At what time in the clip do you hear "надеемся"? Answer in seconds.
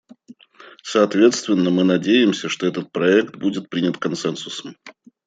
1.83-2.49